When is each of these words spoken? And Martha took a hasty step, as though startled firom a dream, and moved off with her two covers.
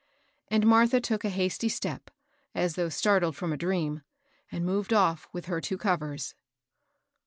And 0.47 0.65
Martha 0.65 0.99
took 0.99 1.23
a 1.23 1.29
hasty 1.29 1.69
step, 1.69 2.09
as 2.55 2.73
though 2.73 2.89
startled 2.89 3.35
firom 3.35 3.53
a 3.53 3.57
dream, 3.57 4.01
and 4.51 4.65
moved 4.65 4.93
off 4.93 5.27
with 5.31 5.45
her 5.45 5.61
two 5.61 5.77
covers. 5.77 6.33